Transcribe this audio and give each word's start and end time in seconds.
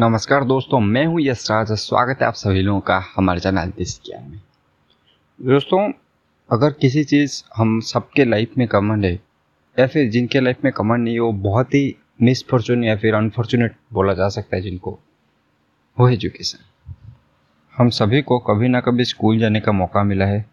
नमस्कार 0.00 0.44
दोस्तों, 0.44 0.78
मैं 0.80 1.04
हूँ 1.06 1.20
यशराज। 1.20 1.70
स्वागत 1.72 2.18
है 2.20 2.26
आप 2.26 2.34
सभी 2.34 2.60
लोगों 2.62 2.80
का 2.80 2.96
हमारे 3.16 3.40
चैनल 3.40 3.72
दिस 3.78 3.94
ज्ञान 4.02 4.30
में। 4.30 4.38
दोस्तों, 5.40 5.80
अगर 6.50 6.70
किसी 6.70 7.02
चीज़ 7.04 7.42
हम 7.56 7.80
सबके 7.80 8.24
लाइफ 8.24 8.52
में 8.58 8.66
कमन 8.68 9.04
है, 9.04 9.12
या 9.76 9.86
फिर 9.86 10.08
जिनके 10.10 10.40
लाइफ 10.40 10.64
में 10.64 10.72
कमन 10.72 11.00
नहीं 11.00 11.18
वो 11.18 11.32
बहुत 11.32 11.74
ही 11.74 11.96
मिसफॉर्चून 12.22 12.84
या 12.84 12.96
फिर 12.96 13.14
अनफॉर्चुनेट 13.14 13.74
बोला 13.92 14.14
जा 14.14 14.28
सकता 14.28 14.56
है 14.56 14.62
जिनको। 14.62 14.98
वो 15.98 16.08
एजुकेशन 16.08 16.64
हम 17.74 17.90
सभी 17.90 18.22
को 18.22 18.38
कभी 18.38 18.68
ना 18.68 18.80
कभी 18.80 19.04
स्कूल 19.04 19.38
जाने 19.38 19.60
का 19.60 19.72
मौका 19.72 20.02
मिला 20.02 20.26
है। 20.26 20.44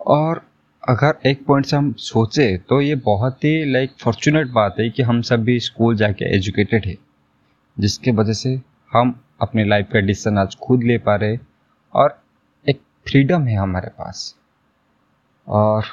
और 0.00 0.42
अगर 0.82 1.18
एक 1.26 1.44
पॉइंट 1.46 1.66
से 1.66 1.76
हम 1.76 1.92
सोचे 1.92 2.56
तो 2.58 2.80
ये 2.80 2.94
बहुत 2.94 3.44
ही 3.44 3.72
लाइक 3.72 3.90
फॉर्चुनेट 4.00 4.48
बात 4.52 4.76
है 4.80 4.88
कि 4.90 5.02
हम 5.02 5.22
सभी 5.24 5.60
स्कूल 5.60 5.96
जाके 5.96 6.34
एजुकेटेड 6.36 6.86
है। 6.86 7.07
जिसके 7.80 8.10
वजह 8.10 8.32
से 8.32 8.60
हम 8.92 9.20
अपने 9.40 9.64
लाइफ 9.64 9.88
का 9.92 10.00
डिसीज़न 10.00 10.38
आज 10.38 10.54
खुद 10.54 10.82
ले 10.82 10.98
पा 10.98 11.16
रहे 11.16 11.38
और 11.94 12.22
एक 12.68 12.80
फ्रीडम 13.06 13.42
है 13.42 13.56
हमारे 13.56 13.88
पास। 13.88 14.34
और 15.48 15.84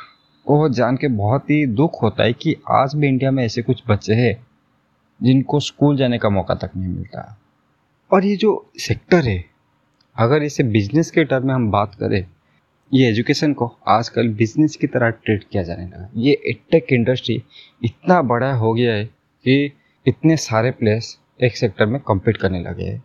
वो 0.48 0.70
जान 0.70 0.98
के 0.98 1.08
बहुत 1.08 1.49
ही 1.49 1.66
दुख 1.66 2.02
होता 2.02 2.23
है 2.23 2.34
कि 2.34 2.55
आज 2.71 2.95
भी 2.95 3.08
इंडिया 3.08 3.31
में 3.31 3.44
ऐसे 3.44 3.61
कुछ 3.61 3.84
बच्चे 3.89 4.13
हैं 4.13 4.48
जिनको 5.21 5.59
स्कूल 5.59 5.98
जाने 5.98 6.17
का 6.17 6.30
मौका 6.30 6.55
तक 6.55 6.71
नहीं 6.77 6.88
मिलता। 6.88 7.41
और 8.11 8.25
ये 8.25 8.36
जो 8.36 8.72
सेक्टर 8.80 9.27
है, 9.27 9.45
अगर 10.16 10.44
इसे 10.44 10.63
बिज़नेस 10.63 11.11
के 11.11 11.23
टर्म 11.23 11.47
में 11.47 11.53
हम 11.53 11.72
बात 11.72 11.95
करें, 11.95 12.25
ये 12.94 13.09
एजुकेशन 13.09 13.53
को 13.53 13.77
आजकल 13.88 14.27
बिज़नेस 14.30 14.75
की 14.75 14.88
तरह 14.88 15.09
ट्रीट 15.09 15.44
किया 15.52 15.63
जाने 15.63 15.86
लगा। 15.86 16.09
ये 16.16 16.41
एटेक 16.47 16.94
इंडस्ट्री 16.94 17.44
इतना 17.83 18.22
बड़ा 18.22 18.53
हो 18.53 18.73
गया 18.73 18.94
है 18.94 19.05
कि 19.05 19.72
इतने 20.08 20.38
सारे 20.38 20.72
प्लेस 20.72 21.17
एक 21.39 21.57
सेक्टर 21.57 21.85
में 21.85 21.99
कम्पीट 22.02 22.38
करने 22.38 22.59
लगे 22.59 22.84
हैं। 22.84 23.03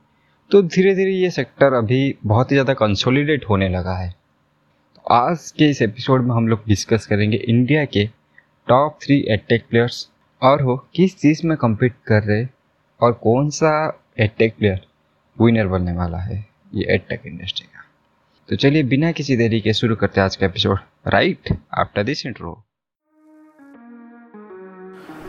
तो 0.50 0.62
धीरे 0.62 0.94
धीरे 0.94 1.12
ये 1.12 1.30
सेक्टर 1.30 1.72
अभी 1.72 2.16
बहुत 2.26 2.50
ही 2.50 2.56
ज़्यादा 2.56 2.74
कंसोलिडेट 2.74 3.44
होने 3.48 3.68
लगा 3.68 3.96
है। 3.96 4.10
तो 4.10 5.02
आज 5.14 5.50
के 5.50 5.68
इस 5.70 5.82
एपिसोड 5.82 6.26
में 6.26 6.34
हम 6.34 6.48
लोग 6.48 6.62
डिस्कस 6.68 7.06
करेंगे 7.06 7.36
इंडिया 7.38 7.84
के 7.84 8.04
टॉप 8.68 8.98
थ्री 9.02 9.18
एटेक 9.32 9.64
प्लेयर्स 9.70 10.08
और 10.42 10.62
वो 10.62 10.76
किस 10.94 11.18
चीज़ 11.18 11.46
में 11.46 11.56
कम्पीट 11.56 11.94
कर 12.06 12.22
रहे 12.22 12.46
और 13.00 13.12
कौन 13.22 13.50
सा 13.50 13.72
एटेक 14.20 14.56
प्लेयर 14.56 14.86
विनर 15.36 15.68
बनने 15.68 15.92
वाला 15.92 16.18
है 16.18 16.44
ये 16.74 16.94
एटेक 16.94 17.26
इंडस्ट्री 17.26 17.66
का। 17.66 17.84
तो 18.48 18.56
चलिए 18.56 18.82
बिना 18.82 19.12
किसी 19.12 19.36
देरी 19.36 19.60
के 19.60 19.72
शुरू 19.72 19.96
करते 19.96 20.20
हैं 20.20 20.24
आज 20.24 20.36
का 20.36 20.46
episode 20.46 20.78
right 21.06 21.56
after 21.78 22.02
this 22.02 22.26
intro 22.26 22.62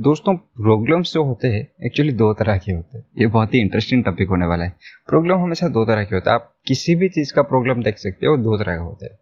दोस्तों 0.00 0.36
प्रॉब्लम्स 0.36 1.14
जो 1.14 1.24
होते 1.24 1.48
हैं 1.48 1.68
एक्चुअली 1.86 2.12
दो 2.12 2.34
तरह 2.34 2.58
के 2.58 2.72
होते 2.72 2.98
हैं। 2.98 3.04
ये 3.18 3.26
बहुत 3.26 3.54
ही 3.54 3.58
इंटरेस्टिंग 3.58 4.04
टॉपिक 4.04 4.28
होने 4.28 4.46
वाला 4.46 4.64
है। 4.64 4.74
प्रॉब्लम 5.08 5.38
हमेशा 5.38 5.68
दो 5.68 5.84
तरह 5.84 6.04
के 6.04 6.14
होते 6.14 6.30
हैं। 6.30 6.34
आप 6.34 6.56
किसी 6.66 6.94
भी 6.94 7.08
चीज़ 7.08 7.34
का 7.34 7.42
प्रॉब्लम 7.42 7.82
देख 7.82 7.98
सकते 7.98 8.26
हो, 8.26 8.36
दो 8.36 8.58
तरह 8.58 8.76
का 8.76 8.82
होता 8.82 9.06
है। 9.06 9.12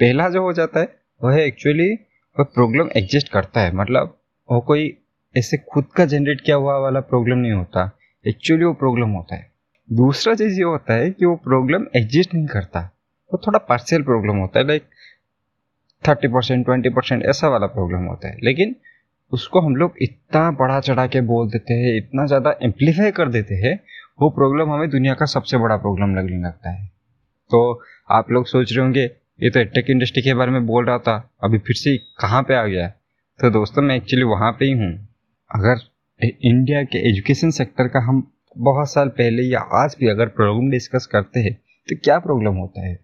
पहला 0.00 0.28
जो 0.28 0.42
हो 0.42 0.52
जाता 0.52 0.80
है, 0.80 0.94
वह 1.24 1.34
है 1.34 1.46
एक्चुअली 1.46 1.92
वह 2.38 2.44
प्रॉब्लम 2.44 2.88
एग्जिस्ट 2.96 3.28
करता 3.28 3.60
है। 3.60 3.72
मतलब 3.72 4.18
वो 4.50 4.60
कोई 4.60 4.98
ऐसे 5.36 5.56
खुद 5.56 5.84
का 5.96 6.04
जनरेट 6.04 6.40
किया 6.40 6.56
हुआ 6.56 6.78
वाला 6.78 7.00
प्रॉब्लम 7.00 7.38
नहीं 7.38 7.52
होता। 7.52 7.98
एक्चुअली 8.26 8.64
वो 8.64 8.72
प्रॉब्लम 8.72 9.08
होता 9.08 9.36
है। 9.36 9.52
दूसरा 9.92 10.34
चीज़ 10.34 10.58
ये 10.58 10.64
होता 10.64 10.94
है 10.94 11.10
कि 11.10 11.26
वो 11.26 11.36
प्रॉब्लम 11.36 11.86
एग्जिस्ट 11.96 12.34
नहीं 12.34 12.46
करता। 12.46 12.80
वो 13.32 13.40
थोड़ा 13.46 13.58
पार्शियल 13.58 14.02
प्रॉब्लम 14.02 14.36
होता 14.36 14.58
है 14.58 14.66
like 14.66 14.82
thirty 16.08 16.28
percent 16.28 16.64
twenty 16.64 16.88
percent 16.88 17.24
ऐसा 17.24 17.48
वाला 17.48 17.66
प्रॉब्लम 17.66 18.04
होता 18.04 18.28
है। 18.28 18.36
लेकिन 18.42 18.76
उसको 19.32 19.60
हम 19.60 19.76
लोग 19.76 19.94
इतना 20.02 20.50
बड़ा 20.50 20.78
चढ़ा 20.80 21.06
के 21.06 21.20
बोल 21.22 21.48
देते 21.48 21.74
हैं, 21.74 21.96
इतना 21.96 22.26
ज़्यादा 22.26 22.54
एम्पलीफाई 22.62 23.10
कर 23.12 23.28
देते 23.28 23.54
हैं, 23.56 23.78
वो 24.20 24.28
प्रॉब्लम 24.30 24.72
हमें 24.72 24.88
दुनिया 24.90 25.14
का 25.14 25.26
सबसे 25.26 25.58
बड़ा 25.58 25.76
प्रॉब्लम 25.76 26.14
लगने 26.16 26.38
लगता 26.38 26.70
है। 26.70 26.86
तो 27.50 27.82
आप 28.10 28.30
लोग 28.30 28.46
सोच 28.46 28.72
रहे 28.72 28.82
होंगे, 28.82 29.02
ये 29.40 29.50
तो 29.50 29.64
टेक 29.64 29.90
इंडस्ट्री 29.90 30.22
के 30.22 30.34
बारे 30.34 30.50
में 30.50 30.66
बोल 30.66 30.86
रहा 30.86 30.98
था, 30.98 31.16
अभी 31.44 31.58
फिर 31.58 31.76
से 31.76 31.96
कहाँ 32.20 32.42
पे 32.42 32.54
आ 32.54 32.64
गया 32.66 32.88
तो 33.40 33.50
दोस्तों, 33.50 33.82
मैं 33.82 33.96
एक्चुअली 33.96 34.24
वहाँ 34.24 34.50
पे 34.52 34.64
ही 34.64 34.72
हूँ। 34.72 34.92
अगर 35.50 35.80
इंडिया 36.20 36.82
के 36.84 36.98
एजुकेशन 37.08 37.50
सेक्टर 37.52 37.88
का 37.88 38.00
हम 38.00 38.22
बहुत 38.56 38.90
साल 38.90 39.08
पहले 39.10 39.42
या 39.42 39.60
आज 39.76 39.96
भी 40.00 40.08
अगर 40.08 40.26
प्रॉब्लम 40.30 40.70
डिस्कस 40.70 41.06
करते 41.06 41.40
हैं 41.40 41.52
तो 41.88 41.96
क्या 41.96 42.18
प्रॉब्लम 42.18 42.54
होता 42.54 42.86
है? 42.86 42.98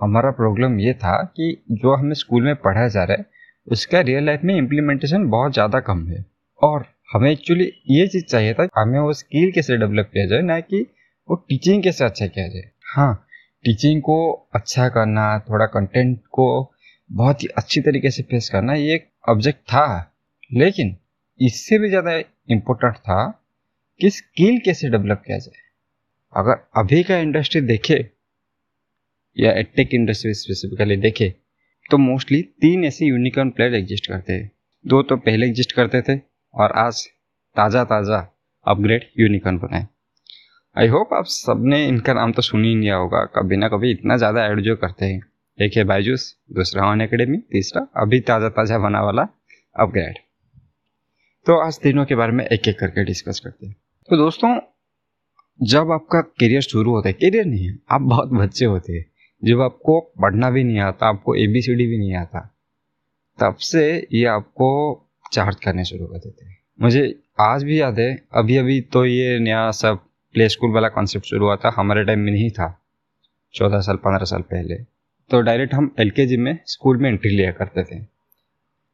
हमारा 0.00 0.30
प्रॉब्लम 0.32 0.78
ये 0.80 0.92
था 0.94 1.22
कि 1.36 1.56
जो 1.72 1.94
हमें 1.94 2.14
स्कूल 2.14 2.44
में 2.44 2.54
पढ़ाया 2.56 2.88
जा 2.88 3.04
रहा 3.04 3.16
है 3.16 3.26
उसका 3.70 4.00
रियल 4.00 4.24
लाइफ 4.26 4.40
में 4.44 4.54
इम्प्लीमेंटेशन 4.56 5.26
बहुत 5.30 5.52
ज़्यादा 5.52 5.80
कम 5.80 6.06
है। 6.08 6.24
और 6.60 6.84
हमें 7.12 7.30
एक्चुअली 7.30 7.64
ये 7.90 8.06
चीज़ 8.08 8.24
चाहिए 8.24 8.54
था, 8.54 8.68
हमें 8.78 8.98
वो 8.98 9.12
स्किल 9.12 9.52
कैसे 9.52 9.76
डेवलप 9.76 10.10
किया 10.12 10.26
जाए, 10.26 10.40
ना 10.40 10.58
कि 10.60 10.80
वो 11.28 11.36
टीचिंग 11.48 11.82
कैसे 11.82 12.04
अच्छा 12.04 12.26
किया 12.26 12.48
जाए। 12.48 12.70
हाँ 12.94 13.26
टीचिंग 13.64 14.00
को 14.02 14.30
अच्छा 14.54 14.88
करना, 14.88 15.38
थोड़ा 15.38 15.66
कंटेंट 15.66 16.18
को 16.32 16.72
बहुत 17.10 17.42
ही 17.42 17.48
अच्छी 17.58 17.80
तरीके 17.80 18.10
से 18.10 18.22
पेश 18.22 18.48
करना, 18.48 18.74
ये 18.74 18.94
एक 18.94 19.08
ऑब्जेक्ट 19.28 19.60
था। 19.60 20.16
लेकिन 20.52 20.96
इससे 21.40 21.78
भी 21.78 21.88
ज़्यादा 21.88 22.16
इम्पोर्टेंट 22.50 22.96
था 22.96 23.24
कि 24.00 24.10
स्किल 24.10 24.58
कैसे 24.58 24.88
डेवलप 24.88 25.22
किया 25.26 25.38
जाए। 25.38 25.60
अगर 26.34 26.64
अभी 26.76 27.02
का 27.02 27.18
इंडस्ट्री 27.18 27.60
देखे, 27.60 27.94
या 29.36 29.52
एटेक 29.52 29.94
इंडस्ट्री 29.94 30.34
स्पेसिफिकली 30.34 30.96
देखे 30.96 31.34
तो 31.90 31.98
मोस्टली 31.98 32.40
तीन 32.60 32.84
ऐसे 32.84 33.06
यूनिकॉर्न 33.06 33.50
प्लेयर 33.50 33.74
एग्जिस्ट 33.74 34.06
करते 34.06 34.32
हैं। 34.32 34.50
दो 34.84 35.02
तो 35.02 35.16
पहले 35.18 35.46
एग्जिस्ट 35.46 35.72
करते 35.72 36.02
थे 36.02 36.18
और 36.54 36.72
आज 36.78 37.02
ताज़ा 37.56 37.84
ताज़ा 37.86 38.18
अपग्रेड 38.66 39.04
यूनिकॉर्न 39.20 39.58
बनाए 39.58 39.86
आई 40.76 40.88
होप 40.88 41.14
आप 41.14 41.24
सबने 41.26 41.86
इनका 41.86 42.12
नाम 42.14 42.32
तो 42.32 42.42
सुन 42.42 42.64
ही 42.64 42.74
नहीं 42.74 42.90
होगा। 42.90 43.24
कभी 43.34 43.56
ना 43.56 43.68
कभी 43.68 43.90
इतना 43.90 44.16
ज़्यादा 44.16 44.44
ऐड 44.46 44.60
जो 44.60 44.76
करते 44.76 45.06
हैं। 45.06 45.20
एक 45.58 45.76
है 45.76 45.84
बाइजूस 45.84 46.34
दूसरा 46.52 46.86
ऑन 46.86 47.00
अकेडमी 47.00 47.38
तीसरा 47.52 47.86
अभी 48.02 48.20
ताज़ा 48.22 48.48
ताज़ा 48.50 48.78
बना 48.78 49.02
वाला 49.02 49.22
अपग्रेड 49.76 50.18
तो 51.46 51.58
आज 51.58 51.78
तीनों 51.82 52.04
के 52.04 52.14
बारे 52.14 52.32
में 52.32 52.44
एक 52.46 52.68
एक 52.68 52.78
करके 52.80 53.04
डिस्कस 53.04 53.40
करते 53.40 53.66
हैं। 53.66 53.74
तो 54.08 54.16
दोस्तों, 54.16 54.58
जब 55.60 55.90
आपका 55.92 56.20
करियर 56.20 56.60
शुरू 56.62 56.90
होता 56.92 57.08
है 57.08 57.12
करियर 57.14 57.44
नहीं 57.46 57.70
आप 57.90 58.00
बहुत 58.02 58.32
बच्चे 58.34 58.64
होते 58.66 58.92
हैं। 58.92 59.04
जब 59.44 59.60
आपको 59.60 60.00
पढ़ना 60.22 60.50
भी 60.50 60.64
नहीं 60.64 60.78
आता, 60.78 61.06
आपको 61.06 61.34
ए 61.34 61.46
बी 61.46 61.62
सी 61.62 61.74
डी 61.74 61.86
भी 61.86 61.98
नहीं 61.98 62.14
आता, 62.14 62.40
तब 63.38 63.56
से 63.56 63.84
ये 64.12 64.24
आपको 64.26 64.68
चार्ज 65.32 65.56
करने 65.56 65.84
शुरू 65.84 66.06
कर 66.06 66.18
देते 66.18 66.44
हैं। 66.46 66.58
मुझे 66.80 67.18
आज 67.40 67.64
भी 67.64 67.80
याद 67.80 67.98
है 67.98 68.22
अभी 68.34 68.56
अभी 68.56 68.80
तो 68.80 69.04
ये 69.06 69.38
नया 69.38 69.70
सब 69.70 69.98
प्ले 70.34 70.48
स्कूल 70.48 70.70
वाला 70.70 70.88
कॉन्सेप्ट 70.88 71.26
शुरू 71.26 71.44
हुआ 71.46 71.56
था, 71.56 71.72
हमारे 71.76 72.04
टाइम 72.04 72.20
में 72.20 72.32
नहीं 72.32 72.50
था, 72.50 72.80
चौदह 73.54 73.80
साल, 73.80 73.96
पंद्रह 73.96 74.24
साल 74.24 74.42
पहले। 74.42 74.74
तो 75.30 75.40
डायरेक्ट 75.40 75.74
हम 75.74 75.94
एल 75.98 76.12
में 76.38 76.58
स्कूल 76.66 76.96
में 76.96 77.10
एंट्री 77.10 77.30
लिया 77.30 77.50
करते 77.52 77.84
थे। 77.84 78.00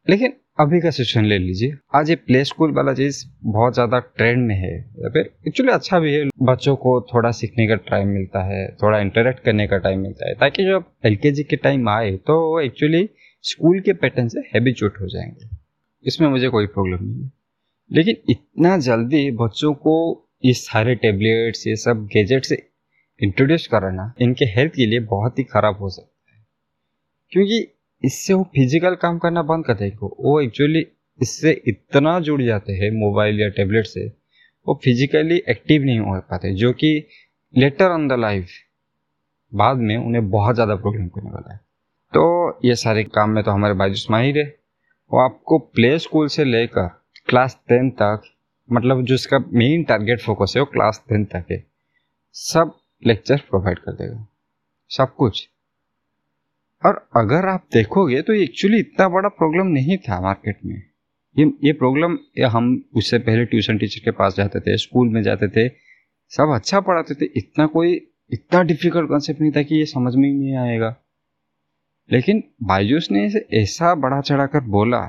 लेकिन 0.08 0.32
अभी 0.58 0.80
का 0.80 0.90
सिचुएशन 0.90 1.24
ले 1.24 1.38
लीजिए। 1.38 1.72
आज 1.94 2.10
ये 2.10 2.16
प्ले 2.16 2.42
स्कूल 2.44 2.70
वाला 2.72 2.92
चीज़ 2.94 3.24
बहुत 3.44 3.74
ज़्यादा 3.74 3.98
ट्रेंड 3.98 4.46
में 4.46 4.54
है। 4.54 4.72
या 4.98 5.08
फिर 5.08 5.30
एक्चुअली 5.48 5.72
अच्छा 5.72 5.98
भी 5.98 6.12
है। 6.14 6.24
बच्चों 6.42 6.76
को 6.76 7.00
थोड़ा 7.00 7.30
सीखने 7.30 7.66
का 7.68 7.74
टाइम 7.90 8.08
मिलता 8.08 8.42
है, 8.44 8.66
थोड़ा 8.82 8.98
इंटरेक्ट 8.98 9.40
करने 9.40 9.66
का 9.66 9.78
टाइम 9.78 10.00
मिलता 10.00 10.28
है। 10.28 10.34
ताकि 10.34 10.64
जब 10.64 10.84
एल 11.04 11.16
के 11.24 11.56
टाइम 11.56 11.88
आए 11.88 12.16
तो 12.16 12.60
एक्चुअली 12.60 13.08
स्कूल 13.42 13.80
के 13.80 13.92
पैटर्न 13.92 14.28
से 14.28 14.40
हैबिचुएट 14.40 15.00
हो 15.00 15.08
जाएँगे। 15.08 15.48
इसमें 16.04 16.28
मुझे 16.28 16.48
कोई 16.48 16.66
प्रॉब्लम 16.66 17.04
नहीं 17.04 17.22
है। 17.24 17.30
लेकिन 17.90 18.16
इतना 18.30 18.76
जल्दी 18.78 19.30
बच्चों 19.30 19.74
को 19.74 19.94
ये 20.44 20.52
सारे 20.54 20.94
टेबलेट्स 20.94 21.66
ये 21.66 21.76
सब 21.76 22.06
गैजेट 22.06 22.44
से 22.44 22.62
इंट्रोड्यूस 23.20 23.66
कराना, 23.66 24.12
इनके 24.20 24.44
हेल्थ 24.44 24.72
के 24.72 24.86
लिए 24.86 25.00
बहुत 25.00 25.38
ही 25.38 25.44
ख़राब 25.44 25.76
हो 25.76 25.88
सकता 25.88 26.32
है। 26.32 26.44
क्योंकि 27.32 27.66
इससे 28.02 28.34
वो 28.34 28.42
फ़िज़िकल 28.46 28.94
काम 28.96 29.18
करना 29.18 29.42
बंद 29.44 29.64
कर 29.66 29.74
देंगे। 29.74 30.06
वो 30.20 30.40
एक्चुअली 30.40 30.86
इससे 31.20 31.50
इतना 31.68 32.18
जुड़ 32.20 32.40
जाते 32.42 32.72
हैं 32.74 32.90
मोबाइल 32.94 33.40
या 33.40 33.48
टेबलेट 33.50 33.86
से, 33.86 34.06
वो 34.66 34.80
फिजिकली 34.84 35.42
एक्टिव 35.48 35.82
नहीं 35.84 35.98
हो 36.00 36.18
पाते, 36.22 36.54
जो 36.54 36.72
कि 36.74 37.06
लेटर 37.54 37.90
ऑन 37.90 38.06
द 38.08 38.18
लाइफ 38.20 38.48
बाद 39.52 39.76
में 39.78 39.96
उन्हें 39.96 40.28
बहुत 40.30 40.54
ज़्यादा 40.54 40.74
प्रॉब्लम 40.76 41.08
करने 41.08 41.30
वाला 41.30 41.52
है। 41.52 41.58
तो 42.12 42.58
ये 42.64 42.74
सारे 42.76 43.04
काम 43.06 43.30
में 43.30 43.42
तो 43.44 43.50
हमारे 43.50 43.74
बाजुस 43.74 44.06
माहिर 44.10 44.38
है, 44.38 44.44
वो 45.10 45.20
आपको 45.20 45.58
प्ले 45.58 45.98
स्कूल 45.98 46.28
से 46.28 46.44
लेकर 46.44 46.88
क्लास 47.28 47.58
टेन 47.68 47.90
तक 47.92 48.22
मतलब 48.68 49.04
जो 49.04 49.14
इसका 49.14 49.38
मेन 49.54 49.82
टारगेट 49.84 50.20
फोकस 50.20 50.52
है 50.56 50.62
वो 50.62 50.66
क्लास 50.66 51.02
टेन 51.08 51.24
तक 51.24 51.46
है, 51.50 51.64
सब 52.34 52.72
लेक्चर 53.02 53.40
प्रोवाइड 53.50 53.78
कर 53.78 53.92
देगा। 53.94 54.26
सब 54.90 55.14
कुछ। 55.14 55.48
और 56.82 56.96
अगर 57.16 57.48
आप 57.48 57.66
देखोगे 57.72 58.20
तो 58.22 58.32
एक्चुअली 58.34 58.78
इतना 58.80 59.08
बड़ा 59.08 59.28
प्रॉब्लम 59.30 59.66
नहीं 59.68 59.96
था 59.98 60.20
मार्केट 60.20 60.58
में। 60.64 60.76
ये 61.36 61.44
ये 61.64 61.72
प्रॉब्लम 61.74 62.18
हम 62.46 62.68
उससे 62.96 63.18
पहले 63.20 63.44
ट्यूशन 63.44 63.78
टीचर 63.78 64.04
के 64.04 64.10
पास 64.12 64.36
जाते 64.36 64.60
थे 64.60 64.76
स्कूल 64.78 65.08
में 65.08 65.22
जाते 65.22 65.48
थे, 65.48 65.68
सब 66.32 66.52
अच्छा 66.54 66.80
पढ़ाते 66.80 67.14
थे। 67.14 67.30
इतना 67.36 67.66
कोई, 67.68 67.94
इतना 68.30 68.62
डिफ़िकल्ट 68.62 69.08
कॉन्सेप्ट 69.08 69.40
नहीं 69.40 69.52
था 69.52 69.62
कि 69.62 69.74
ये 69.74 69.84
समझ 69.86 70.14
में 70.14 70.28
ही 70.28 70.34
नहीं 70.34 70.56
आएगा। 70.58 70.94
लेकिन 72.10 72.42
बायूस 72.64 73.10
ने 73.10 73.24
इसे 73.26 73.46
ऐसा 73.54 73.94
बड़ा 73.96 74.20
चढ़ाकर 74.20 74.60
बोला 74.68 75.00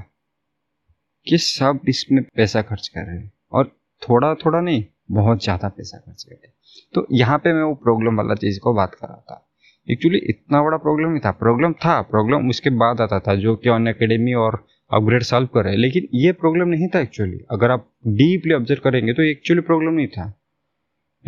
कि 1.27 1.37
सब 1.37 1.79
इसमें 1.89 2.23
पैसा 2.25 2.61
खर्च 2.61 2.87
कर 2.87 3.01
रहे 3.01 3.17
हैं 3.17 3.31
और 3.51 3.71
थोड़ा 4.01 4.33
थोड़ा 4.35 4.59
नहीं, 4.61 4.83
बहुत 5.11 5.43
ज़्यादा 5.43 5.67
पैसा 5.69 5.97
खर्च 5.97 6.23
कर 6.23 6.31
रहे 6.31 6.47
हैं। 6.47 6.53
तो 6.93 7.05
यहाँ 7.11 7.37
पे 7.37 7.53
मैं 7.53 7.63
वो 7.63 7.73
प्रॉब्लम 7.75 8.17
वाला 8.17 8.35
चीज़ 8.35 8.59
को 8.59 8.73
बात 8.73 8.95
कर 8.95 9.07
रहा 9.07 9.17
था। 9.19 9.43
एक्चुअली 9.91 10.17
इतना 10.17 10.61
बड़ा 10.63 10.77
प्रॉब्लम 10.77 11.09
नहीं 11.09 11.19
था। 11.19 11.31
प्रॉब्लम 11.31 11.73
था 11.73 12.01
प्रॉब्लम 12.01 12.49
उसके 12.49 12.69
बाद 12.69 13.01
आता 13.01 13.19
था, 13.19 13.35
जो 13.35 13.55
कि 13.55 13.69
ऑन 13.69 13.87
अकेडमी 13.87 14.33
और 14.33 14.65
अपग्रेड 14.93 15.23
सॉल्व 15.23 15.47
कर 15.47 15.63
रहे 15.63 15.73
हैं। 15.73 15.79
लेकिन 15.79 16.07
ये 16.13 16.31
प्रॉब्लम 16.31 16.67
नहीं 16.67 16.87
था 16.87 16.99
एक्चुअली 16.99 17.39
अगर 17.51 17.71
आप 17.71 17.87
डीपली 18.07 18.53
ऑब्ज़र्व 18.53 18.81
करेंगे 18.83 19.13
तो 19.13 19.23
एक्चुअली 19.23 19.61
प्रॉब्लम 19.61 19.93
नहीं 19.93 20.07
था। 20.07 20.33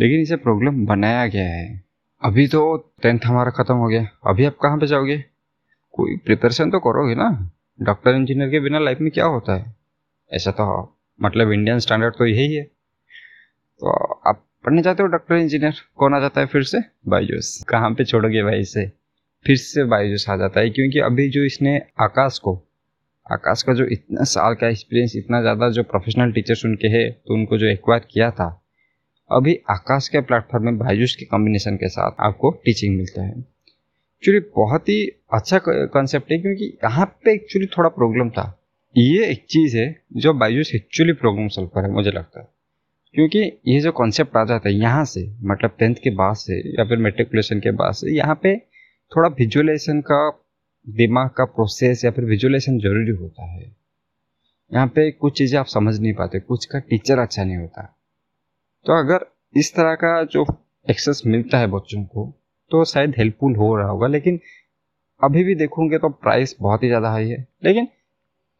लेकिन 0.00 0.20
इसे 0.20 0.36
प्रॉब्लम 0.36 0.86
बनाया 0.86 1.26
गया 1.26 1.48
है। 1.48 1.82
अभी 2.24 2.46
तो 2.48 2.92
टेंथ 3.02 3.20
हमारा 3.24 3.50
ख़त्म 3.50 3.74
हो 3.74 3.88
गया। 3.88 4.08
अभी 4.26 4.44
आप 4.44 4.56
कहाँ 4.62 4.78
पे 4.78 4.86
जाओगे? 4.86 5.24
कोई 5.92 6.16
प्रिपरेशन 6.16 6.70
तो 6.70 6.78
करोगे 6.78 7.14
ना। 7.14 7.50
डॉक्टर 7.82 8.10
इंजीनियर 8.10 8.50
के 8.50 8.60
बिना 8.60 8.78
लाइफ 8.78 8.98
में 9.00 9.10
क्या 9.10 9.24
होता 9.24 9.56
है? 9.56 9.74
ऐसा 10.32 10.50
तो 10.50 10.96
मतलब 11.22 11.52
इंडियन 11.52 11.78
स्टैंडर्ड 11.78 12.14
तो 12.14 12.26
यही 12.26 12.54
है। 12.54 12.62
तो 13.80 13.92
आप 14.28 14.44
पढ़ने 14.64 14.82
जाते 14.82 15.02
हो 15.02 15.08
डॉक्टर 15.08 15.34
इंजीनियर 15.34 15.74
कौन 15.96 16.14
आ 16.14 16.18
जाता 16.20 16.40
है 16.40 16.46
फिर 16.46 16.62
से? 16.64 16.78
बायूस। 17.08 17.62
कहाँ 17.68 17.90
पे 17.90 18.04
छोड़ोगे 18.04 18.42
भाई 18.42 18.60
इसे? 18.60 18.86
फिर 19.46 19.56
से 19.56 19.84
बायूस 19.86 20.28
आ 20.28 20.36
जाता 20.36 20.60
है, 20.60 20.70
क्योंकि 20.70 20.98
अभी 21.00 21.28
जो 21.30 21.44
इसने 21.44 21.76
आकाश 22.00 22.38
को, 22.38 22.54
आकाश 23.26 23.62
का 23.62 23.74
जो 23.74 23.84
इतना 23.86 24.24
साल 24.26 24.54
का 24.54 24.68
एक्सपीरियंस 24.68 25.12
इतना 25.16 25.40
ज़्यादा 25.40 25.68
जो 25.70 25.82
प्रोफेशनल 25.84 26.32
टीचर 26.32 26.54
सुन 26.56 26.74
के 26.74 26.88
है 26.88 27.08
तो 27.10 27.34
उनको 27.34 27.58
जो 27.58 27.66
एक्वायर 27.66 28.06
किया 28.10 28.30
था, 28.30 28.48
अभी 29.30 29.58
आकाश 29.70 30.08
के 30.08 30.20
प्लेटफॉर्म 30.22 30.64
में 30.64 30.78
बायूस 30.78 31.14
के 31.16 31.24
कॉम्बिनेशन 31.26 31.76
के 31.76 31.88
साथ 31.88 32.20
आपको 32.20 32.50
टीचिंग 32.64 32.96
मिलता 32.96 33.22
है। 33.22 33.38
एक्चुअली 33.38 34.40
बहुत 34.56 34.88
ही 34.88 35.04
अच्छा 35.32 35.58
कॉन्सेप्ट 35.64 36.32
है, 36.32 36.38
क्योंकि 36.38 36.72
यहाँ 36.84 37.06
पे 37.24 37.34
एक्चुअली 37.34 37.66
थोड़ा 37.68 37.88
प्रॉब्लम 37.90 38.30
था। 38.30 38.46
ये 38.94 39.26
एक 39.26 39.44
चीज़ 39.50 39.76
है, 39.78 39.94
जो 40.14 40.32
बायूस 40.34 40.74
एक्चुअली 40.74 41.12
प्रॉब्लम 41.14 41.48
सॉल्व 41.48 41.78
है, 41.78 41.90
मुझे 41.90 42.10
लगता 42.10 42.40
है। 42.40 42.48
क्योंकि 43.14 43.40
ये 43.66 43.80
जो 43.80 43.92
कॉन्सेप्ट 43.92 44.36
आ 44.36 44.44
जाता 44.44 44.68
है 44.68 44.74
यहाँ 44.74 45.04
से 45.04 45.26
मतलब 45.44 45.76
टेंथ 45.78 45.94
के 45.94 46.10
बाद 46.16 46.34
से 46.36 46.58
या 46.70 46.84
फिर 46.84 46.98
मेट्रिकुलेशन 46.98 47.60
के 47.60 47.70
बाद 47.72 47.92
से, 47.92 48.14
यहाँ 48.16 48.34
पे 48.42 48.56
थोड़ा 49.12 49.28
विजुअलाइजेशन 49.30 50.00
का, 50.00 50.30
दिमाग 50.86 51.28
का 51.28 51.44
प्रोसेस 51.46 52.04
या 52.04 52.10
फिर 52.10 52.24
विजुअलाइजेशन 52.24 52.78
ज़रूरी 52.78 53.16
होता 53.16 53.46
है। 53.46 53.62
यहाँ 54.70 54.86
पे 54.86 55.10
कुछ 55.12 55.36
चीज़ें 55.38 55.58
आप 55.60 55.66
समझ 55.66 55.98
नहीं 55.98 56.12
पाते, 56.14 56.40
कुछ 56.40 56.64
का 56.66 56.78
टीचर 56.80 57.18
अच्छा 57.18 57.44
नहीं 57.44 57.56
होता। 57.56 57.82
तो 58.86 58.98
अगर 58.98 59.26
इस 59.54 59.74
तरह 59.74 59.94
का 59.94 60.22
जो 60.24 60.44
एक्सेस 60.86 61.22
मिलता 61.26 61.58
है 61.58 61.66
बच्चों 61.68 62.02
को 62.04 62.32
तो 62.70 62.84
शायद 62.84 63.14
हेल्पफुल 63.18 63.56
हो 63.56 63.74
रहा 63.76 63.88
होगा, 63.88 64.06
लेकिन 64.06 64.38
अभी 65.20 65.42
भी 65.44 65.54
देखोगे 65.54 65.98
तो 65.98 66.08
प्राइस 66.08 66.54
बहुत 66.60 66.82
ही 66.82 66.88
ज़्यादा 66.88 67.10
हाई 67.10 67.28
है। 67.28 67.46
लेकिन 67.64 67.88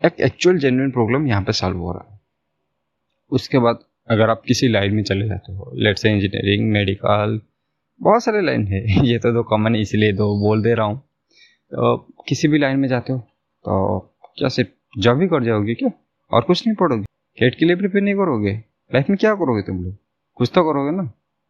एक 0.02 0.20
एक्चुअल 0.20 0.58
जेन्युइन 0.58 0.91
प्रॉब्लम 0.91 1.26
यहाँ 1.26 1.43
पे 1.43 1.52
सॉल्व 1.52 1.79
हो 1.79 1.93
रहा 1.93 2.12
है। 2.12 2.19
उसके 3.32 3.58
बाद 3.58 3.85
अगर 4.11 4.31
आप 4.31 4.43
किसी 4.47 4.69
लाइन 4.69 4.95
में 4.95 5.03
चले 5.03 5.27
जाते 5.29 5.53
हो 5.53 5.71
लेट 5.77 5.99
से 5.99 6.11
इंजीनियरिंग 6.11 6.71
मेडिकल 6.73 7.41
बहुत 8.01 8.25
सारे 8.25 8.41
लाइन 8.41 8.67
है। 8.67 8.81
ये 9.07 9.19
तो 9.19 9.33
दो 9.33 9.43
कॉमन 9.43 9.77
इसलिए 9.77 10.12
दो 10.12 10.27
बोल 10.41 10.62
दे 10.62 10.75
रहा 10.75 10.87
हूँ। 10.87 10.99
तो 11.73 11.97
किसी 12.29 12.49
भी 12.49 12.59
लाइन 12.59 12.79
में 12.79 12.89
जाते 12.89 13.12
हो 13.12 13.19
तो 13.65 13.99
क्या 14.39 14.49
सिर्फ़ 14.49 15.01
जॉब 15.01 15.21
ही 15.21 15.27
कर 15.29 15.45
जाओगे 15.45 15.75
क्या? 15.75 15.91
और 16.33 16.43
कुछ 16.43 16.67
नहीं 16.67 16.77
पढ़ोगे? 16.77 17.05
केट 17.39 17.55
के 17.55 17.67
लिए 17.67 17.77
प्रिपेयर 17.77 18.05
नहीं 18.05 18.15
करोगे? 18.15 18.53
लाइफ 18.91 19.11
में 19.11 19.19
क्या 19.19 19.35
करोगे 19.35 19.62
तुम 19.62 19.83
लोग? 19.85 19.97
कुछ 20.35 20.51
तो 20.55 20.62
करोगे 20.62 20.97
ना? 20.97 21.03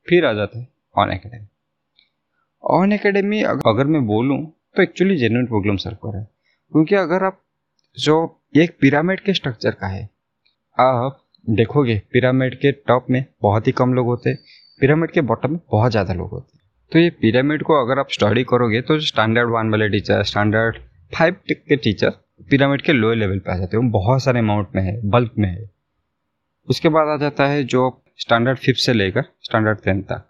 फिर 0.06 0.26
आ 0.26 0.32
जाता 0.32 0.58
है 0.58 0.68
ऑन 0.98 1.10
अकेडमी 1.10 1.46
ऑन 2.64 2.92
अकेडमी 2.92 3.42
अगर 3.42 3.86
मैं 3.86 4.06
बोलूँ 4.06 4.38
तो 4.76 4.82
एक्चुअली 4.82 5.16
जेन्यून 5.16 5.46
प्रॉब्लम 5.46 5.76
सर 5.76 5.94
कर। 5.94 6.16
है 6.18 6.24
क्योंकि 6.72 6.94
अगर 6.94 7.24
आप, 7.24 7.40
जो 7.98 8.42
एक 8.56 8.76
पिरामिड 8.80 9.20
के 9.20 9.34
स्ट्रक्चर 9.34 9.70
का 9.70 9.86
है, 9.86 10.04
आप 10.80 11.26
देखोगे 11.46 12.00
पिरामिड 12.12 12.54
के 12.54 12.72
टॉप 12.88 13.06
में 13.10 13.24
बहुत 13.42 13.66
ही 13.66 13.72
कम 13.72 13.94
लोग 13.94 14.06
होते 14.06 14.34
पिरामिड 14.80 15.10
के 15.10 15.20
बॉटम 15.20 15.50
में 15.50 15.60
बहुत 15.72 15.90
ज़्यादा 15.90 16.14
लोग 16.14 16.30
होते 16.30 16.58
तो 16.92 16.98
ये 16.98 17.10
पिरामिड 17.20 17.62
को 17.62 17.74
अगर 17.84 17.98
आप 17.98 18.10
स्टडी 18.10 18.44
करोगे 18.44 18.80
तो 18.80 18.98
स्टैंडर्ड 19.00 19.50
वन 19.50 19.70
वाले 19.70 19.88
टीचर 19.88 20.22
स्टैंडर्ड 20.22 20.76
फाइव 21.12 21.36
के 21.48 21.76
टीचर 21.76 22.12
पिरामिड 22.50 22.82
के 22.82 22.92
लोअर 22.92 23.16
लेवल 23.16 23.38
पे 23.38 23.52
आ 23.52 23.56
जाते 23.56 23.76
हैं। 23.76 23.90
बहुत 23.90 24.22
सारे 24.22 24.38
अमाउंट 24.38 24.68
में 24.74 24.82
है 24.82 24.94
बल्क 25.10 25.32
में 25.38 25.48
है। 25.48 25.68
उसके 26.68 26.88
बाद 26.88 27.08
आ 27.08 27.16
जाता 27.16 27.46
है 27.46 27.62
जो 27.64 27.82
स्टैंडर्ड 28.18 28.58
फिफ्थ 28.58 28.80
से 28.80 28.92
लेकर 28.92 29.24
स्टैंडर्ड 29.42 29.78
टेंथ 29.84 30.02
तक। 30.02 30.24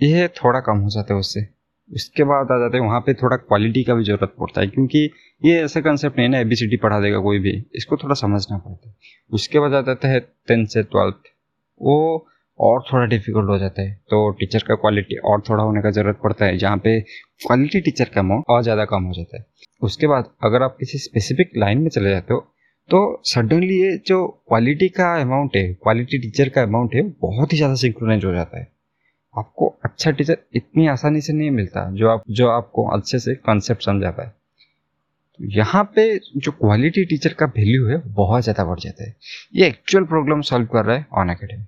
यह 0.00 0.26
थोड़ा 0.36 0.60
कम 0.60 0.78
हो 0.78 0.90
जाता 0.90 1.14
है 1.14 1.20
उससे। 1.20 1.40
उसके 1.90 2.24
बाद 2.24 2.50
आ 2.52 2.58
जाते 2.58 2.78
हैं, 2.78 2.84
वहाँ 2.84 3.00
पे 3.00 3.14
थोड़ा 3.14 3.36
क्वालिटी 3.38 3.82
का 3.84 3.94
भी 3.94 4.04
ज़रूरत 4.04 4.34
पड़ता 4.40 4.60
है, 4.60 4.66
क्योंकि 4.68 5.10
ये 5.42 5.60
ऐसा 5.60 5.80
कंसेप्ट 5.80 6.18
नहीं 6.18 6.28
ना 6.28 6.38
ए 6.38 6.44
बी 6.44 6.56
सी 6.56 6.66
डी 6.66 6.76
पढ़ा 6.78 7.00
देगा 7.00 7.18
कोई 7.20 7.38
भी, 7.38 7.52
इसको 7.76 7.96
थोड़ा 7.96 8.14
समझना 8.16 8.58
पड़ता 8.58 8.88
है। 8.88 8.94
उसके 9.30 9.58
बाद 9.58 9.74
आ 9.74 9.80
जाता 9.82 10.08
है 10.08 10.20
टेंथ 10.20 10.66
से 10.68 10.82
ट्वेल्थ 10.84 11.32
वो 11.80 12.26
और 12.58 12.82
थोड़ा 12.82 13.04
डिफ़िकल्ट 13.06 13.48
हो 13.48 13.58
जाता 13.58 13.82
है 13.82 13.92
तो 14.10 14.30
टीचर 14.38 14.62
का 14.68 14.74
क्वालिटी 14.76 15.16
और 15.24 15.42
थोड़ा 15.48 15.62
होने 15.64 15.82
का 15.82 15.90
ज़रूरत 15.92 16.18
पड़ता 16.24 16.44
है, 16.44 16.56
जहाँ 16.58 16.76
पे 16.78 17.00
क्वालिटी 17.00 17.80
टीचर 17.80 18.08
का 18.14 18.20
अमाउंट 18.20 18.44
और 18.48 18.62
ज़्यादा 18.62 18.84
कम 18.86 19.04
हो 19.04 19.12
जाता 19.14 19.36
है। 19.36 19.44
उसके 19.82 20.06
बाद 20.06 20.30
अगर 20.44 20.62
आप 20.62 20.76
किसी 20.80 20.98
स्पेसिफिक 20.98 21.52
लाइन 21.56 21.78
में 21.78 21.88
चले 21.90 22.10
जाते 22.10 22.34
हो 22.34 22.40
तो 22.88 22.98
सडनली 23.26 23.74
ये 23.74 23.96
जो 24.06 24.26
क्वालिटी 24.48 24.88
का 24.90 25.12
अमाउंट 25.20 25.56
है 25.56 25.72
क्वालिटी 25.74 26.18
टीचर 26.20 26.48
का 26.48 26.62
अमाउंट 26.62 26.94
है 26.94 27.02
बहुत 27.22 27.52
ही 27.52 27.56
ज़्यादा 27.56 27.74
सिंक्रोनाइज 27.76 28.24
हो 28.24 28.32
जाता 28.32 28.58
है। 28.58 28.66
आपको 29.34 29.66
अच्छा 29.84 30.10
टीचर 30.10 30.38
इतनी 30.56 30.86
आसानी 30.88 31.20
से 31.20 31.32
नहीं 31.32 31.50
मिलता 31.50 31.88
जो 31.92 32.08
आप, 32.08 32.22
जो 32.28 32.48
आपको 32.48 32.88
अच्छे 32.88 33.18
से 33.18 33.34
कॉन्सेप्ट 33.36 33.82
समझा 33.82 34.10
पाए। 34.10 34.26
तो 34.26 35.44
यहाँ 35.50 35.82
पे 35.96 36.04
जो 36.36 36.52
क्वालिटी 36.52 37.04
टीचर 37.04 37.32
का 37.32 37.46
वैल्यू 37.46 37.86
है 37.86 37.96
बहुत 38.14 38.42
ज़्यादा 38.42 38.64
बढ़ 38.64 38.78
जाता 38.80 39.04
है। 39.04 39.14
ये 39.54 39.66
एक्चुअल 39.66 40.04
प्रॉब्लम 40.04 40.40
सॉल्व 40.42 40.66
कर 40.66 40.84
रहा 40.84 40.96
है 40.96 41.06
ऑन 41.12 41.28
अकेडमी 41.28 41.64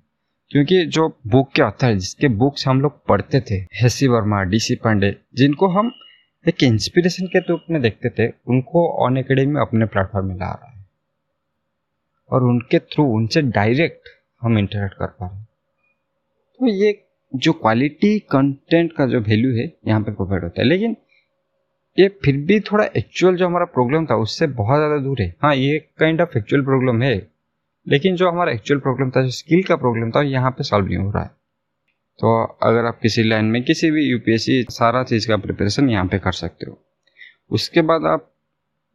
क्योंकि 0.50 0.85
जो 0.87 1.09
बुक 1.26 1.50
के 1.57 1.62
ऑथर 1.62 1.95
जिसके 1.95 2.29
बुक्स 2.37 2.67
हम 2.69 2.81
लोग 2.81 3.05
पढ़ते 3.07 3.40
थे 3.40 3.55
हेसी 3.83 4.07
वर्मा 4.09 4.43
डीसी 4.45 4.75
पांडे 4.85 5.14
जिनको 5.35 5.69
हम 5.69 5.93
एक 6.47 6.62
इंस्पिरेशन 6.62 7.26
के 7.26 7.38
रूप 7.38 7.64
में 7.71 7.81
देखते 7.83 8.11
थे, 8.11 8.26
उनको 8.29 8.87
ऑन 9.05 9.17
अकेडमी 9.17 9.61
अपने 9.61 9.87
प्लेटफॉर्म 9.87 10.26
में 10.26 10.35
ला 10.35 10.47
रहा 10.47 10.71
है। 10.71 10.79
और 12.31 12.45
उनके 12.45 12.79
थ्रू 12.79 13.05
उनसे 13.14 13.43
डायरेक्ट 13.43 14.09
हम 14.43 14.59
इंटरेक्ट 14.59 14.95
कर 14.95 15.07
पा 15.11 15.26
रहे 15.26 15.37
हैं। 15.37 15.47
तो 16.61 16.67
ये 16.67 16.93
जो 17.32 17.52
क्वालिटी 17.52 18.18
कंटेंट 18.30 18.92
का 18.92 19.06
जो 19.06 19.20
वैल्यू 19.20 19.56
है, 19.56 19.72
यहाँ 19.87 20.00
पे 20.00 20.12
प्रोवाइड 20.12 20.42
होता 20.44 20.60
है। 20.62 20.68
लेकिन 20.68 20.96
ये 21.96 22.08
फिर 22.25 22.37
भी 22.38 22.58
थोड़ा 22.62 22.84
एक्चुअल 22.96 23.37
जो 23.37 23.46
हमारा 23.46 23.64
प्रॉब्लम 23.66 24.06
था, 24.06 24.16
उससे 24.16 24.46
बहुत 24.46 24.78
ज़्यादा 24.78 24.96
दूर 24.99 25.22
है। 25.22 25.34
हाँ 25.42 25.54
ये 25.56 25.78
काइंड 25.99 26.20
ऑफ़ 26.20 26.37
एक्चुअल 26.38 26.62
प्रॉब्लम 26.62 27.02
है। 27.02 27.14
लेकिन 27.87 28.16
जो 28.16 28.30
हमारा 28.30 28.52
एक्चुअल 28.52 28.80
प्रॉब्लम 28.80 29.10
था, 29.10 29.22
जो 29.22 29.30
स्किल 29.30 29.62
का 29.62 29.76
प्रॉब्लम 29.76 30.10
था 30.10 30.22
यहाँ 30.22 30.50
पे 30.50 30.64
सॉल्व 30.64 30.87
नहीं 30.87 30.96
हो 30.96 31.10
रहा 31.10 31.22
है। 31.22 31.30
तो 32.18 32.42
अगर 32.62 32.87
आप 32.87 32.99
किसी 33.02 33.22
लाइन 33.22 33.44
में 33.44 33.62
किसी 33.64 33.90
भी 33.90 34.04
यूपीएससी 34.04 34.62
सारा 34.70 35.02
चीज़ 35.02 35.28
का 35.28 35.37
प्रिपरेशन 35.37 35.90
यहाँ 35.90 36.06
पे 36.06 36.18
कर 36.18 36.32
सकते 36.32 36.70
हो। 36.70 36.78
उसके 37.50 37.82
बाद 37.82 38.04
आप 38.06 38.30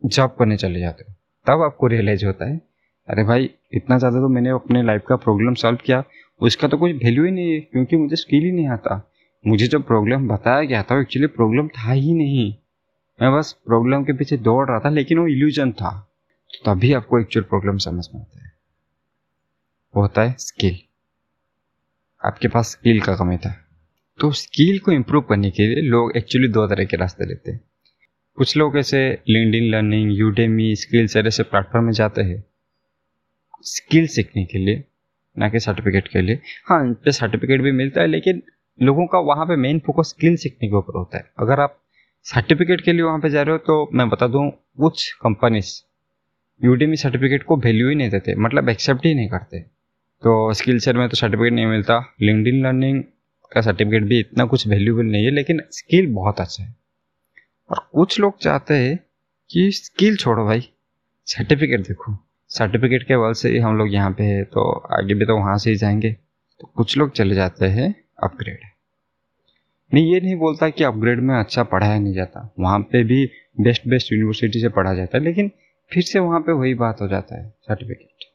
जॉब 0.02 0.36
करने 0.40 0.58
चले 0.58 0.80
जाते 0.80 1.04
हो। 1.04 1.14
तब 1.48 1.62
आपको 1.64 1.88
रियलाइज़ 1.88 2.26
होता 2.26 2.50
है, 2.50 2.62
अरे 3.08 3.24
भाई, 3.24 3.50
इतना 3.74 3.98
ज़्यादा 3.98 4.20
तो 4.20 4.28
मैंने 4.28 4.50
अपने 4.50 4.84
लाइफ 4.84 5.04
का 5.08 5.16
प्रॉब्लम 5.16 5.54
सॉल्व 5.54 5.80
किया। 5.86 6.04
उसका 6.42 6.68
तो 6.68 6.78
कोई 6.78 6.94
वैल्यू 6.94 7.26
ही 7.26 7.32
नहीं 7.32 7.54
है, 7.54 7.60
क्योंकि 7.60 7.98
मुझे 7.98 8.16
स्किल 8.16 8.44
ही 8.44 8.52
नहीं 8.52 8.68
आता। 8.68 9.12
मुझे 9.48 9.68
जो 9.68 9.80
प्रॉब्लम 9.80 10.28
बताया 10.28 10.62
गया 10.62 10.84
था 10.84 11.02
एक्चुअली 11.02 11.28
प्रॉब्लम 11.28 11.68
था 11.68 11.92
ही 11.92 12.14
नहीं। 12.14 12.56
मैं 13.22 13.34
बस 13.34 13.56
प्रॉब्लम 13.66 14.04
के 14.04 14.14
पीछे 14.14 14.38
दौड़ 14.38 14.70
रहा 14.70 14.80
था, 14.80 14.90
लेकिन 14.90 15.18
वो 15.18 15.28
इल्यूजन 15.28 15.72
था। 15.72 16.12
तभी 16.66 16.94
आपको 16.94 17.20
एक्चुअल 17.20 17.44
प्रॉब्लम 17.44 17.78
समझ 17.78 18.08
में 18.16 18.22
आता 18.22 18.44
है। 18.44 18.52
वो 19.96 20.02
होता 20.02 20.22
है 20.22 20.36
स्किल 20.40 20.80
आपके 22.26 22.48
पास 22.48 22.68
स्किल 22.68 23.02
का 23.02 23.16
कमी 23.16 23.38
था। 23.38 23.66
तो 24.20 24.32
स्किल 24.32 24.80
को 24.80 24.92
इम्प्रूव 24.92 25.22
करने 25.22 25.52
के 25.52 25.68
लिए 25.68 25.84
लोग 25.84 26.18
एक्चुअली 26.18 26.48
दो 26.48 26.68
तरह 26.68 26.86
के 26.86 26.98
रास्ते 26.98 27.26
लेते 27.26 27.52
हैं। 27.52 27.62
कुछ 28.36 28.58
लोग 28.58 28.78
ऐसे 28.78 29.22
लिंड 29.30 29.56
इन 29.56 29.64
लर्निंग 29.64 30.12
यूडेमी 30.12 30.76
स्किल्स 30.76 31.18
ऐसे 31.18 31.44
प्लेटफॉर्म 31.44 31.86
में 31.86 31.92
जाते 31.92 32.22
हैं। 32.22 32.44
स्किल 33.64 34.08
सीखने 34.08 34.46
के 34.46 34.58
लिए 34.58 34.84
ना 35.38 35.50
कि 35.50 35.60
सर्टिफिकेट 35.60 36.08
के 36.08 36.22
लिए। 36.22 36.40
हाँ 36.70 36.84
इन 36.86 36.94
पर 36.96 37.12
सर्टिफिकेट 37.12 37.62
भी 37.62 37.72
मिलता 37.72 38.02
है, 38.02 38.08
लेकिन 38.08 38.42
लोगों 38.80 39.06
का 39.08 39.20
वहाँ 39.20 39.46
पे 39.46 39.56
मेन 39.56 39.80
फोकस 39.80 40.10
स्किल 40.10 40.36
सीखने 40.36 40.68
के 40.68 40.76
ऊपर 40.76 40.98
होता 40.98 41.18
है। 41.18 41.32
अगर 41.40 41.60
आप 41.60 41.82
सर्टिफिकेट 42.26 42.82
के 42.82 42.94
लिए 42.94 43.02
वहाँ 43.02 43.20
पे 43.20 43.30
जा 43.30 43.42
रहे 43.42 43.52
हो 43.52 43.58
तो 43.58 43.90
मैं 43.94 44.10
बता 44.10 44.28
दूँ, 44.28 44.50
कुछ 44.50 45.12
कंपनीज़ 45.14 45.74
यूडीमी 46.62 46.96
सर्टिफिकेट 46.96 47.44
को 47.44 47.58
वैल्यू 47.58 47.90
ही 47.90 47.96
नहीं 47.96 48.10
देते 48.10 48.36
मतलब 48.36 48.70
एक्सेप्ट 48.70 49.06
ही 49.06 49.14
नहीं 49.16 49.30
करते। 49.30 49.60
तो 50.24 50.54
स्किल 50.54 50.80
शेयर 50.80 50.98
में 50.98 51.08
तो 51.10 51.18
सर्टिफिकेट 51.18 51.54
नहीं 51.54 51.66
मिलता। 51.66 52.00
लिंकड 52.22 52.62
लर्निंग 52.66 53.04
का 53.52 53.62
सर्टिफिकेट 53.62 54.04
भी 54.04 54.20
इतना 54.20 54.46
कुछ 54.46 54.68
वैल्यूबल 54.68 55.06
नहीं 55.06 55.26
है, 55.26 55.32
लेकिन 55.32 55.62
स्किल 55.72 56.14
बहुत 56.14 56.40
अच्छा 56.40 56.64
है। 56.64 56.76
और 57.70 57.90
कुछ 57.94 58.20
लोग 58.20 58.38
चाहते 58.40 58.74
हैं 58.74 58.98
कि 59.52 59.72
स्किल 59.72 60.16
छोड़ो 60.16 60.46
भाई 60.46 60.70
सर्टिफिकेट 61.28 61.80
देखो। 61.80 62.18
सर्टिफिकेट 62.56 63.04
के 63.04 63.18
बल 63.18 63.34
से 63.34 63.50
ही 63.50 63.58
हम 63.60 63.78
लोग 63.78 63.94
यहाँ 63.94 64.12
पे 64.12 64.24
है 64.24 64.44
तो 64.46 64.70
आगे 64.98 65.14
भी 65.14 65.26
तो 65.26 65.38
वहाँ 65.38 65.58
से 65.58 65.70
ही 65.70 65.76
जाएँगे। 65.76 66.12
तो 66.62 66.72
कुछ 66.76 66.98
लोग 66.98 67.12
चले 67.12 67.36
जाते 67.36 67.66
हैं 67.68 67.94
अपग्रेड 68.24 68.60
मैं 69.92 70.02
ये 70.02 70.20
नहीं 70.20 70.36
बोलता 70.36 70.70
कि 70.70 70.84
अपग्रेड 70.84 71.20
में 71.20 71.36
अच्छा 71.36 71.64
पढ़ाया 71.66 72.00
नहीं 72.00 72.14
जाता। 72.14 72.50
वहाँ 72.60 72.80
पे 72.92 73.04
भी 73.04 73.26
बेस्ट 73.60 73.88
बेस्ट 73.88 74.12
यूनिवर्सिटी 74.14 74.60
से 74.62 74.70
पढ़ा 74.70 74.94
जाता 74.94 75.18
है, 75.18 75.24
लेकिन 75.24 75.52
फिर 75.92 76.04
से 76.04 76.20
वहाँ 76.20 76.40
पे 76.40 76.52
वही 76.52 76.74
बात 76.76 77.02
हो 77.02 77.08
जाता 77.08 77.36
है 77.36 77.50
सर्टिफिकेट 77.62 78.26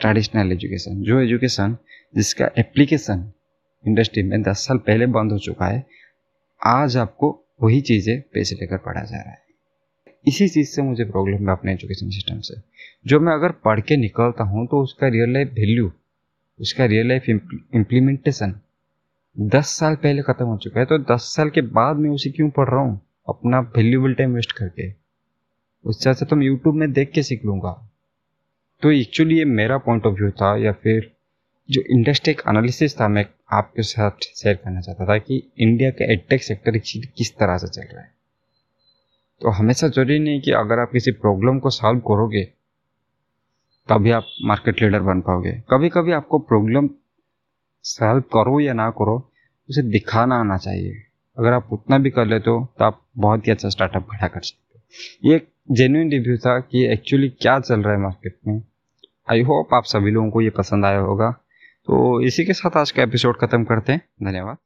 ट्रेडिशनल 0.00 0.52
एजुकेशन 0.52 1.02
जो 1.02 1.20
एजुकेशन 1.20 1.76
जिसका 2.14 2.50
एप्लीकेशन 2.58 3.30
इंडस्ट्री 3.84 4.22
में 4.22 4.40
दस 4.42 4.66
साल 4.66 4.78
पहले 4.78 5.06
बंद 5.08 5.32
हो 5.32 5.38
चुका 5.38 5.66
है, 5.66 5.84
आज 6.60 6.96
आपको 6.96 7.36
वही 7.62 7.80
चीज़ें 7.82 8.20
पैसे 8.34 8.56
लेकर 8.56 8.76
पढ़ा 8.76 9.02
जा 9.02 9.16
रहा 9.16 9.30
है। 9.30 9.38
इसी 10.24 10.48
चीज़ 10.48 10.68
से 10.68 10.82
मुझे 10.82 11.04
प्रॉब्लम 11.04 11.48
है 11.48 11.52
अपने 11.52 11.72
एजुकेशन 11.72 12.10
सिस्टम 12.10 12.40
से। 12.40 12.54
जो 13.06 13.20
मैं 13.20 13.32
अगर 13.32 13.52
पढ़ 13.64 13.80
के 13.80 13.96
निकलता 13.96 14.44
हूँ 14.44 14.66
तो 14.66 14.82
उसका 14.82 15.08
रियल 15.08 15.32
लाइफ 15.34 15.52
वैल्यू 15.54 15.90
उसका 16.60 16.84
रियल 16.84 17.08
लाइफ 17.08 17.28
इम्प्लीमेंटेशन 17.28 18.54
दस 19.36 19.66
साल 19.78 19.94
पहले 19.96 20.22
ख़त्म 20.22 20.44
हो 20.44 20.56
चुका 20.58 20.80
है 20.80 20.86
तो 20.86 20.98
दस 21.04 21.32
साल 21.36 21.50
के 21.50 21.60
बाद 21.70 21.96
मैं 21.96 22.10
उसे 22.10 22.30
क्यों 22.30 22.48
पढ़ 22.50 22.68
रहा 22.68 22.80
हूँ? 22.80 23.00
अपना 23.28 23.60
वैल्यूबल 23.76 24.14
टाइम 24.14 24.34
वेस्ट 24.34 24.52
करके। 24.52 24.90
उससे 25.84 26.10
अच्छा 26.10 26.26
तो 26.26 26.36
मैं 26.36 26.46
यूट्यूब 26.46 26.74
में 26.74 26.90
देख 26.92 27.10
के 27.10 27.22
सीख 27.22 27.44
लूँगा। 27.44 27.72
तो 28.82 28.90
एक्चुअली 28.90 29.38
ये 29.38 29.44
मेरा 29.46 29.78
पॉइंट 29.78 30.06
ऑफ़ 30.06 30.14
व्यू 30.14 30.30
था, 30.30 30.56
या 30.56 30.72
फिर 30.74 31.10
जो 31.68 31.82
इंडस्ट्री 31.90 32.32
एनालिसिस 32.48 33.00
था, 33.00 33.08
मैं 33.08 33.24
आपके 33.52 33.82
साथ 33.82 34.24
शेयर 34.34 34.54
करना 34.54 34.80
चाहता 34.80 35.06
था 35.06 35.18
कि 35.18 35.42
इंडिया 35.58 35.90
का 35.90 36.12
एडटेक 36.12 36.42
सेक्टर 36.42 36.78
किस 36.78 37.34
तरह 37.34 37.56
से 37.56 37.68
चल 37.68 37.82
रहा 37.82 38.02
है। 38.02 38.19
तो 39.42 39.50
हमेशा 39.50 39.88
ज़रूरी 39.88 40.18
नहीं 40.18 40.40
कि 40.40 40.50
अगर 40.52 40.78
आप 40.78 40.90
किसी 40.92 41.12
प्रॉब्लम 41.12 41.58
को 41.58 41.70
सॉल्व 41.70 42.00
करोगे, 42.00 42.44
तभी 43.88 44.10
आप 44.10 44.26
मार्केट 44.44 44.82
लीडर 44.82 45.00
बन 45.02 45.20
पाओगे। 45.20 45.52
कभी 45.70 45.88
कभी 45.88 46.12
आपको 46.12 46.38
प्रॉब्लम 46.40 46.88
सॉल्व 47.84 48.20
करो 48.32 48.58
या 48.60 48.72
ना 48.72 48.90
करो, 48.90 49.16
उसे 49.68 49.82
दिखाना 49.82 50.40
आना 50.40 50.56
चाहिए। 50.56 51.02
अगर 51.36 51.52
आप 51.52 51.68
उतना 51.72 51.98
भी 51.98 52.10
कर 52.10 52.26
लेते 52.26 52.50
हो 52.50 52.66
तो 52.78 52.84
आप 52.84 53.00
बहुत 53.18 53.46
ही 53.46 53.52
अच्छा 53.52 53.68
स्टार्टअप 53.68 54.06
खड़ा 54.10 54.28
कर 54.28 54.40
सकते 54.40 54.78
हो। 54.78 55.30
ये 55.30 55.36
एक 55.36 55.48
जेन्यून 55.70 56.10
रिव्यू 56.10 56.36
था 56.38 56.58
कि 56.60 56.84
एक्चुअली 56.92 57.28
क्या 57.30 57.58
चल 57.60 57.82
रहा 57.82 57.94
है 57.94 58.00
मार्केट 58.00 58.36
में। 58.46 58.62
आई 59.30 59.42
होप 59.42 59.74
आप 59.74 59.84
सभी 59.86 60.10
लोगों 60.10 60.30
को 60.30 60.40
ये 60.40 60.50
पसंद 60.50 60.84
आया 60.84 60.98
होगा। 61.00 61.30
तो 61.88 62.20
इसी 62.20 62.44
के 62.44 62.52
साथ 62.52 62.76
आज 62.76 62.90
का 62.90 63.02
एपिसोड 63.02 63.36
ख़त्म 63.36 63.64
करते 63.64 63.92
हैं। 63.92 64.00
धन्यवाद। 64.22 64.56